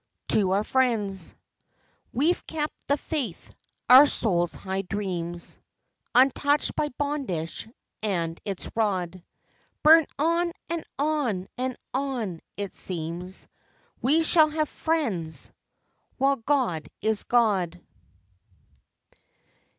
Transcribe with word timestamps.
TO 0.27 0.49
OUR 0.51 0.63
FRIENDS 0.63 1.35
We've 2.11 2.43
kept 2.47 2.73
the 2.87 2.97
faith. 2.97 3.51
Our 3.87 4.07
souls' 4.07 4.55
high 4.55 4.81
dreams 4.81 5.59
Untouched 6.15 6.75
by 6.75 6.87
bondage 6.97 7.69
and 8.01 8.41
its 8.43 8.67
rod, 8.75 9.21
Burn 9.83 10.07
on! 10.17 10.53
and 10.71 10.83
on! 10.97 11.47
and 11.55 11.77
on! 11.93 12.41
It 12.57 12.73
seems 12.73 13.47
We 14.01 14.23
shall 14.23 14.49
have 14.49 14.69
FRIENDS 14.69 15.51
while 16.17 16.37
God 16.37 16.89
is 17.03 17.23
God! 17.23 17.79